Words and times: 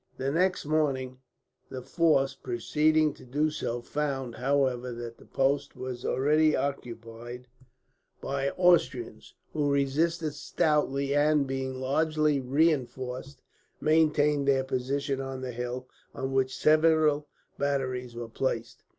The 0.17 0.31
next 0.31 0.65
morning 0.65 1.19
the 1.69 1.83
force 1.83 2.33
proceeding 2.33 3.13
to 3.13 3.23
do 3.23 3.51
so 3.51 3.81
found, 3.81 4.33
however, 4.33 4.91
that 4.91 5.19
the 5.19 5.27
post 5.27 5.75
was 5.75 6.03
already 6.03 6.55
occupied 6.55 7.45
by 8.19 8.49
Austrians; 8.49 9.35
who 9.53 9.71
resisted 9.71 10.33
stoutly 10.33 11.13
and, 11.13 11.45
being 11.45 11.75
largely 11.75 12.39
reinforced, 12.39 13.43
maintained 13.79 14.47
their 14.47 14.63
position 14.63 15.21
on 15.21 15.41
the 15.41 15.51
hill, 15.51 15.87
on 16.15 16.31
which 16.33 16.57
several 16.57 17.27
batteries 17.59 18.15
were 18.15 18.27
placed. 18.27 18.83